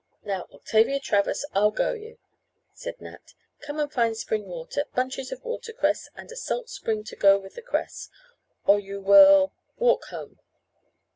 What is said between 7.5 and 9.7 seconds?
the cress, or you will